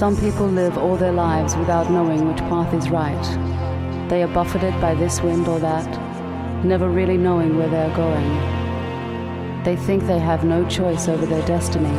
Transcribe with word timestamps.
Some 0.00 0.16
people 0.16 0.46
live 0.46 0.78
all 0.78 0.96
their 0.96 1.12
lives 1.12 1.54
without 1.56 1.90
knowing 1.90 2.26
which 2.26 2.38
path 2.38 2.72
is 2.72 2.88
right. 2.88 4.08
They 4.08 4.22
are 4.22 4.32
buffeted 4.32 4.72
by 4.80 4.94
this 4.94 5.20
wind 5.20 5.46
or 5.46 5.60
that, 5.60 6.64
never 6.64 6.88
really 6.88 7.18
knowing 7.18 7.58
where 7.58 7.68
they 7.68 7.82
are 7.82 7.94
going. 7.94 9.62
They 9.62 9.76
think 9.76 10.06
they 10.06 10.18
have 10.18 10.42
no 10.42 10.66
choice 10.70 11.06
over 11.06 11.26
their 11.26 11.46
destiny. 11.46 11.92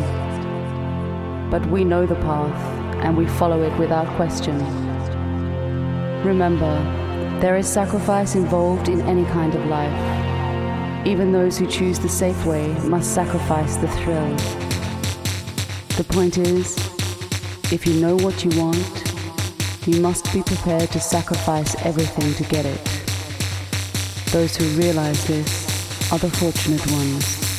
But 1.51 1.63
we 1.67 1.83
know 1.83 2.07
the 2.07 2.15
path 2.15 2.59
and 3.03 3.15
we 3.15 3.27
follow 3.27 3.61
it 3.61 3.77
without 3.77 4.07
question. 4.15 4.57
Remember, 6.23 6.73
there 7.39 7.55
is 7.55 7.67
sacrifice 7.67 8.33
involved 8.33 8.89
in 8.89 9.01
any 9.01 9.25
kind 9.25 9.53
of 9.53 9.63
life. 9.67 11.05
Even 11.05 11.31
those 11.31 11.55
who 11.55 11.67
choose 11.67 11.99
the 11.99 12.09
safe 12.09 12.47
way 12.47 12.67
must 12.79 13.13
sacrifice 13.13 13.75
the 13.75 13.89
thrill. 13.89 14.35
The 15.97 16.05
point 16.09 16.39
is, 16.39 16.90
if 17.71 17.87
you 17.87 17.93
know 18.01 18.15
what 18.17 18.43
you 18.43 18.51
want, 18.59 19.03
you 19.87 20.01
must 20.01 20.31
be 20.33 20.43
prepared 20.43 20.91
to 20.91 20.99
sacrifice 20.99 21.75
everything 21.85 22.33
to 22.33 22.43
get 22.43 22.65
it. 22.65 22.83
Those 24.31 24.55
who 24.55 24.65
realize 24.79 25.25
this 25.25 26.11
are 26.11 26.19
the 26.19 26.29
fortunate 26.31 26.85
ones. 26.91 27.50